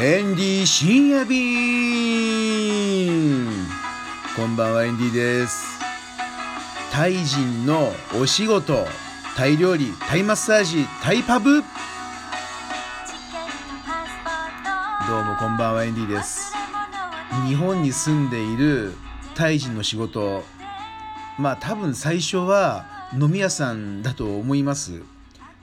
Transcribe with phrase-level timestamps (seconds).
[0.00, 1.48] エンディ深夜便
[4.36, 5.76] こんばんはエンディです。
[6.92, 8.86] タイ人のお仕事
[9.36, 11.50] タイ料理タイマッサージタイパブ。
[11.50, 11.62] どう
[15.24, 16.54] もこんばんはエンディです。
[17.48, 18.94] 日本に住んでいる
[19.34, 20.44] タイ人の仕事。
[21.40, 25.02] まあ多分最初は飲み屋さんだと思います。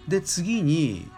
[0.09, 1.09] で次に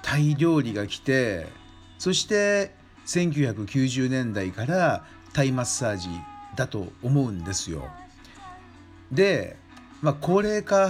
[0.00, 1.65] タイ料理が来て
[1.98, 2.72] そして
[3.06, 6.08] 1990年代からタイマッサージ
[6.56, 7.88] だと思うんですよ
[9.12, 9.56] で、
[10.02, 10.88] まあ、高齢化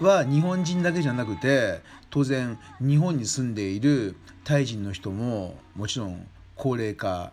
[0.00, 1.80] は日本人だけじゃなくて
[2.10, 7.32] 当然日本に住んでいるタイ人の人ももちろん高齢化、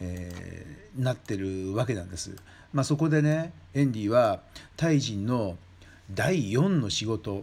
[0.00, 2.34] えー、なってるわけなんです。
[2.72, 4.40] まあ、そこでねエンディは
[4.76, 5.56] タイ人の
[6.10, 7.42] 第4の仕事っ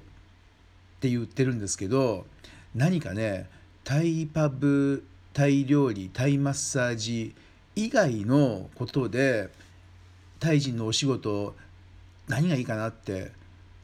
[0.99, 2.25] て言ってるんですけど
[2.75, 3.49] 何かね
[3.83, 7.35] タイパブタイ料理タイマッサージ
[7.75, 9.49] 以外のことで
[10.39, 11.55] タイ人のお仕事
[12.27, 13.31] 何がいいかなって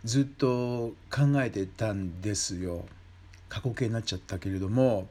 [0.03, 2.85] ずっと考えてたんですよ。
[3.49, 5.07] 過去形になっちゃったけれども。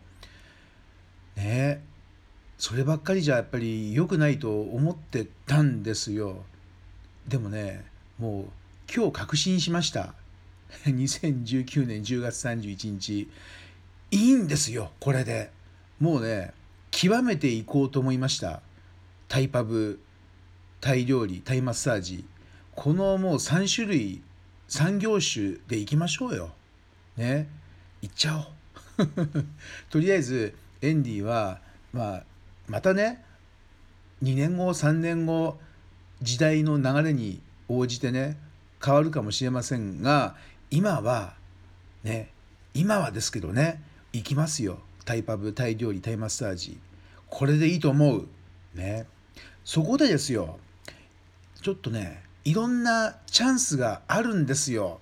[1.36, 1.82] ね。
[2.56, 6.44] そればっかりじゃやっぱり良くないと思ってたんですよ。
[7.26, 7.84] でもね
[8.18, 8.44] もう
[8.92, 10.14] 今日確信しました。
[10.84, 13.28] 2019年10月31日。
[14.10, 15.50] いいんですよこれで。
[16.00, 16.52] もうね
[16.90, 18.62] 極めていこうと思いました。
[19.28, 20.00] タイパブ
[20.80, 22.24] タイ料理タイマッサージ。
[22.74, 24.22] このもう3種類
[24.68, 26.50] 3業種でいきましょうよ。
[27.16, 27.48] ね。
[28.02, 28.58] いっちゃおう。
[29.90, 31.60] とりあえずエンディは、
[31.92, 32.24] まあ、
[32.66, 33.24] またね
[34.22, 35.58] 2年後3年後
[36.22, 38.36] 時代の流れに応じてね
[38.84, 40.36] 変わるかもしれませんが
[40.70, 41.34] 今は
[42.02, 42.30] ね
[42.74, 44.80] 今はですけどね行きますよ。
[45.08, 46.78] タイパブタイ料理タイマッサージ。
[47.30, 48.28] これでいいと思う。
[48.74, 49.06] ね。
[49.64, 50.58] そこでですよ。
[51.62, 55.00] ちょっとねいろんなチャンスがあるんですよ。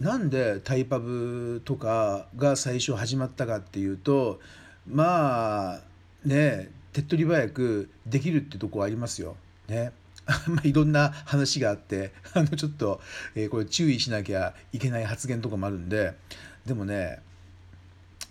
[0.00, 4.40] なんでタイパブとかが最初始まったかっていうと
[4.88, 5.80] まあ
[6.24, 9.36] ね手っ取り早くできるってとこありますよ。
[9.68, 9.92] ね。
[10.48, 13.02] まあ、いろんな話があって あのちょっと、
[13.34, 16.14] えー、これ注意しなきゃいけない発言とかもあるんで
[16.64, 17.20] でもね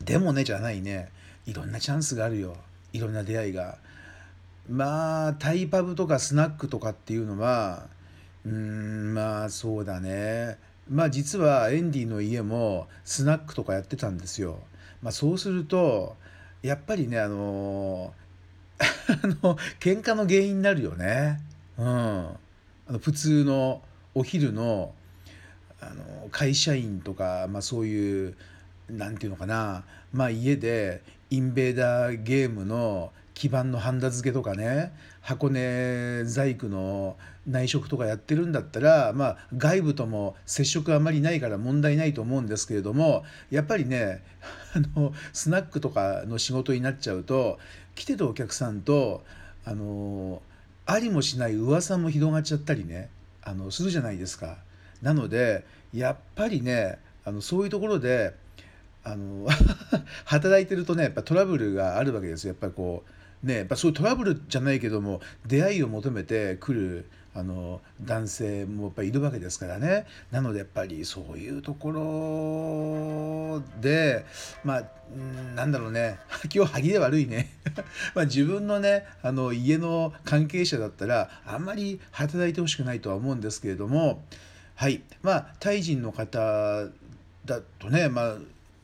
[0.04, 1.10] でもねじゃないね。
[1.46, 2.56] いろんなチャンスがあるよ。
[2.94, 3.78] いろんな出会いが。
[4.70, 7.88] まあタイパブとかスナックとかっていうのは
[8.46, 10.58] うんまあそうだね。
[10.90, 14.60] まあ実はエンディの家もスナックとかやってたんですよ。
[15.02, 16.16] まあ、そうすると
[16.62, 18.14] やっぱりねあの
[18.80, 21.40] あの喧嘩の原因になるよね。
[21.78, 22.38] うん、あ
[22.90, 23.82] の普通の
[24.14, 24.94] お昼の
[25.82, 28.38] あの会社員とか、まあ、そういう
[28.90, 37.18] なんていうのかな、まあ、家でインベーダーゲームの基盤のハンダ付けとかね箱根細工の
[37.48, 44.24] 内職とかやってるんだったら、まあ、外部とも接触あまりないから問題ないと思うんですけれどもやっぱりね
[44.76, 47.58] あのスナックとかの仕事になっちゃうと
[47.96, 49.24] 来てたお客さんと
[49.66, 50.42] あの
[50.86, 53.10] ありもしない噂も広がっちゃったりね
[53.42, 54.58] あのするじゃないですか。
[55.02, 58.34] なのでやっぱりねあのそういうところで
[59.04, 59.48] あの
[60.26, 63.04] 働いてるとねやっぱトラブルがあるわけですやっぱりこ
[63.44, 67.06] うねやっぱそういうトラブルじゃないけども出会いを求めて来る
[67.36, 70.06] あの男性もやっぱりいるわけですからね。
[70.32, 74.24] なのでやっぱりそういうところで
[74.64, 74.84] まあ
[75.56, 76.20] なんだろうね。
[76.54, 77.52] 今日歯切れ悪いね。
[78.14, 84.24] まあ自分のねあの家の関係者だったらあんまり働いてほしくないとは思うんですけれども
[84.76, 85.02] はい。
[85.24, 86.88] まあタイ人の方
[87.46, 88.38] だとねまあ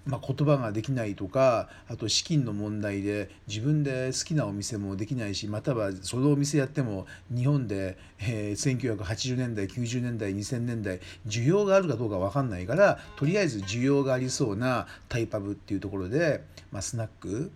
[0.10, 17.52] まあ、言葉ができないとかあと資金の問題で自分で好きなお店もできないしまたはそのお店やっても日本で、えー、1980年代90年代2000年代需要があるかどうか分かんないからとりあえず需要がありそうなタイパブっていうところで、まあ、スナック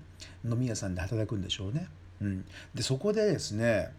[0.45, 1.87] 飲み屋さんで働くんでしょうね。
[2.21, 2.45] うん、
[2.75, 3.91] でそこでですね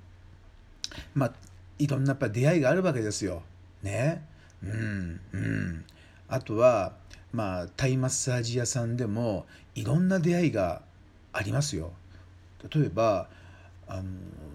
[1.12, 1.32] まあ
[1.78, 3.42] いろんなやっぱ出会いがあるわけですよ。
[3.82, 4.24] ね。
[4.62, 5.84] うんうん、
[6.28, 6.92] あとは
[7.34, 9.44] まあ、タイマッサージ屋さんでも
[9.74, 10.82] いろんな出会いが
[11.32, 11.90] ありますよ。
[12.72, 13.28] 例えば
[13.88, 14.02] あの、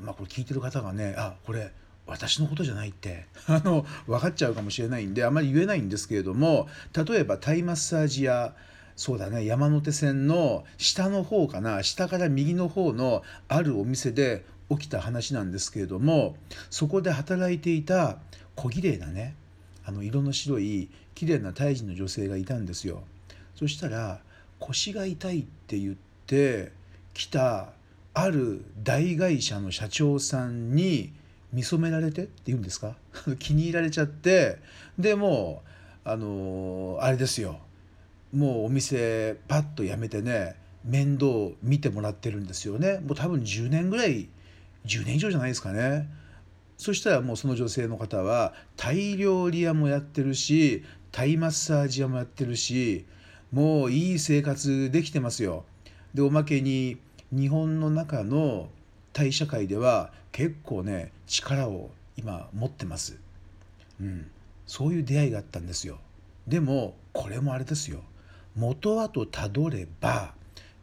[0.01, 1.71] まあ、これ聞いてる方がねあこれ
[2.07, 8.55] 私のことじゃないって あの分かっちゃうかもしれないんであまり言えないんですけれども例えばタイマッサージ屋
[8.95, 16.37] そうだね山手線の下の方かな下から右の方のあるお店で起きた話なんですけれども
[16.69, 18.17] そこで働いていた
[18.55, 19.35] 小綺麗なね
[19.89, 23.01] あの色の白い綺麗なタイ人の女性がいたんですよ。
[23.55, 24.19] そしたら
[24.59, 25.95] 腰が痛いって言っ
[26.27, 26.71] て
[27.15, 27.69] きた
[28.13, 31.11] ある大会社の社長さんに
[31.51, 32.95] 見初められてって言うんですか？
[33.39, 34.59] 気に入られちゃって
[34.99, 35.63] でも
[36.05, 37.59] うあのあれですよ。
[38.31, 41.25] もうお店パッと辞めてね面倒
[41.63, 42.99] 見てもらってるんですよね。
[42.99, 44.29] もう多分10年ぐらい
[44.85, 46.07] 10年以上じゃないですかね。
[46.79, 53.05] そしたらもうその女性の方はタイ料理屋もやってるしタイマッサージ屋もやってるし
[53.51, 55.65] もういい生活できてますよ。
[56.13, 56.97] でおまけに
[57.33, 58.69] 日本の中の
[59.11, 63.19] タイ社会では結構ね力を今持ってます、
[63.99, 64.31] うん、
[64.65, 65.99] そういう出会いがあったんですよ。
[66.47, 68.03] でもこれもあれですよ。
[68.55, 70.33] 元はとたどれば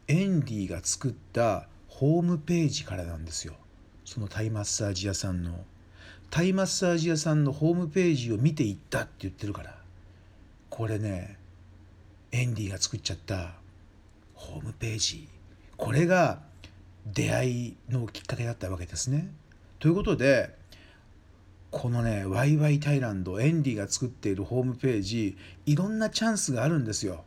[0.07, 3.55] エンディが作ったホームページからなんですよ。
[4.05, 5.65] そのタイマッサージ屋さんの。
[6.29, 9.75] タイマッサージ屋さんのホームページを見ていったって言ってるから
[10.69, 11.37] これね
[12.31, 13.53] エンディが作っちゃった
[14.33, 15.27] ホームページ
[15.77, 16.41] これが
[17.05, 19.31] 出会いのきっかけだったわけですね。
[19.79, 20.53] ということで
[21.71, 27.23] このねワイワイタイランドエンディが作っているホームページいろんなチャンスがあるんですよ。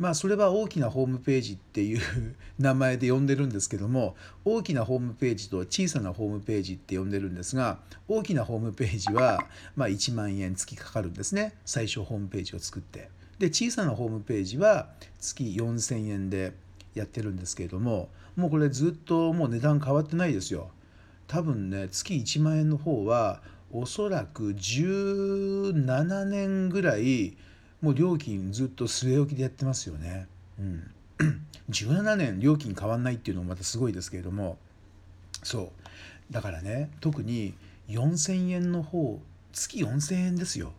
[0.00, 2.00] まあそれは大きなホームページっていう
[2.58, 4.16] 名前で呼んでるんですけども
[4.46, 13.10] 大きなホームページと小さなホームページって呼んでるんですが大きなホームページはま1万円月かかるんですね最初ホームページを作って。
[13.38, 16.54] で小さなホームページは月4,000円で
[16.94, 20.70] やってるんですけれどももうこれずっともう値段変わってないですよ。
[21.26, 27.36] 多分ね月1万円の方はおそらく17年ぐらい
[27.80, 30.28] もう料金ずっと据え置きでやってますよね。
[30.58, 30.90] うん、
[31.70, 34.58] 17年料金変わんないっていうのもまたすごいですけれども
[35.42, 35.72] そ
[36.30, 37.54] うだからね特に
[37.88, 39.20] 4,000円の方
[39.52, 40.72] 月4,000円ですよ。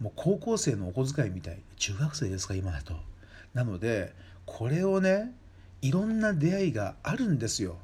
[0.00, 2.94] もう高校生のお小遣いみたい中学生ですか今だと。
[3.54, 4.14] なので
[4.46, 5.32] これをね
[5.82, 7.76] いろんな出会いがあるんですよ。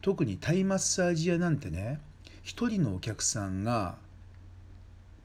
[0.00, 2.00] 特にタイマッサージ屋なんてね
[2.42, 3.96] 一人のお客さんが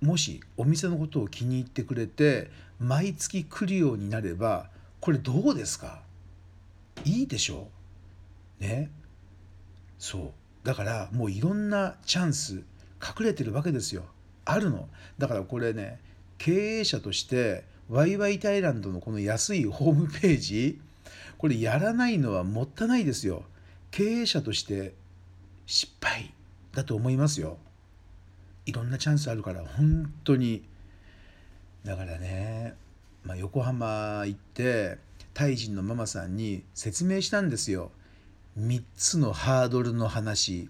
[0.02, 2.50] もしお店のことを気に入ってくれて
[2.80, 4.70] 毎月来るようになれば
[5.00, 6.02] これどうですか？
[7.06, 7.70] いいでしょ
[8.60, 8.64] う。
[8.64, 8.92] ね。
[10.00, 10.32] そう。
[10.64, 12.64] だからもういろんなチャンス
[13.02, 14.04] 隠れてるわけですよ。
[14.46, 14.90] あるの。
[15.18, 16.00] だからこれね
[16.38, 20.82] 経営者としてワイワイタイランドのこの安いホームページ
[21.38, 23.44] これやらないのはもったいないですよ。
[23.92, 24.94] 経営者として
[25.66, 26.34] 失敗
[26.74, 27.58] だと思いますよ。
[28.66, 30.64] いろんなチャンスあるから本当に。
[31.84, 32.76] だからね、
[33.24, 34.98] まあ、横浜行って
[35.34, 37.92] タイ人のママさんに説明したんですよ。
[38.60, 40.70] 3つのハードルの話。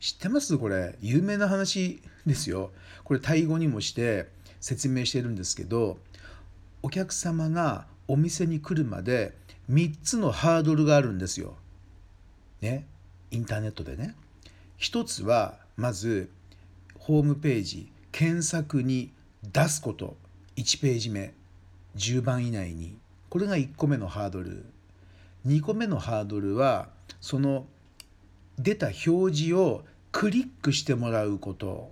[0.00, 0.56] 知ってます？
[0.56, 0.96] これ。
[1.00, 2.70] 有名な話ですよ。
[3.04, 4.28] これタイ語にもして
[4.60, 5.98] 説明してるんですけど
[6.82, 9.34] お客様がお店に来るまで
[9.70, 11.56] 3つのハードルがあるんですよ。
[12.60, 12.86] ね。
[13.30, 14.14] インターネットでね。
[14.76, 16.30] 一つはまず
[17.02, 19.12] ホームページ検索に
[19.52, 20.16] 出すこと
[20.54, 21.34] 1ページ目
[21.96, 22.96] 10番以内に。
[23.28, 24.64] これが1個目のハードル。
[25.44, 26.90] 2個目のハードルは
[27.20, 27.66] その
[28.56, 29.82] 出た表示を
[30.12, 31.90] クリックしてもらうこと。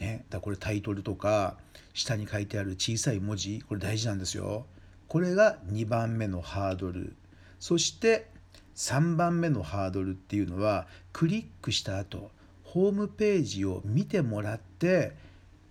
[0.00, 1.56] ね、だこれタイトルとか
[1.94, 4.66] 下に書いてある小さい文字これ大事なんですよ。
[5.08, 7.16] これが2番目のハードル。
[7.58, 8.28] そして
[8.76, 12.30] 3番目のハードルっていうのはクリックした後
[12.72, 15.12] ホームページを見てもらって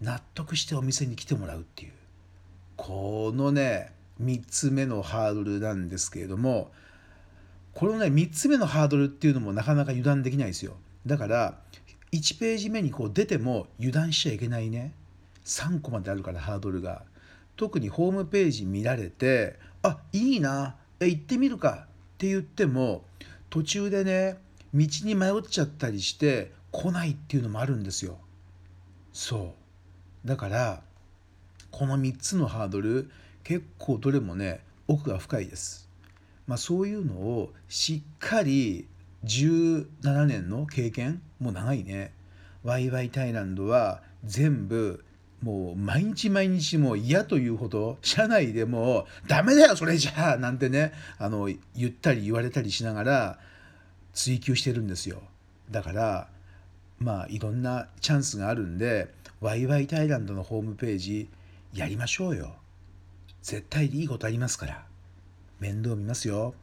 [0.02, 1.92] 納得してお店に来てもらうっていう。
[2.76, 6.72] このね3つ目のハードルなんですけれども
[7.74, 10.76] このね3つ目のハードルっていうのもなかなか油断できないですよ。
[11.06, 11.60] だから
[12.12, 14.94] 1ページ目にこう出ても油断しちゃいけないね。
[15.46, 17.04] 3個まであるからハードルが。
[17.58, 23.04] 特にホームページ見られてあいいなえ行ってみるかって言っても
[23.50, 24.38] 途中でね
[24.74, 28.20] 道に迷っちゃったりして来ないっていうのもあるんですよ。
[29.12, 29.56] そ
[30.24, 30.28] う。
[30.28, 30.84] だから
[31.72, 33.10] この3つのハードル
[33.44, 35.90] 結構どれもね奥が深いです。
[36.46, 38.88] まあそういうのをしっかり
[39.26, 42.14] 17年の経験もう長いね。
[42.64, 45.04] ワイワイタイランドは全部
[45.42, 53.40] もう毎日毎日もう嫌というほど社内でもうダメだよそれじゃあなんてねあの言ったり言われたりしながら
[54.14, 55.24] 追求してるんですよ。
[55.72, 56.28] だから
[57.00, 59.08] まあいろんなチャンスがあるんで
[59.40, 61.30] ワイワイタイランドのホームページ
[61.74, 62.56] やりましょうよ。
[63.44, 64.84] 絶対いいことありますから。
[65.60, 66.54] 面倒見ますよ。